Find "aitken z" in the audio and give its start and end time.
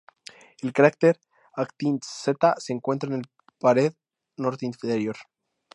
1.55-2.55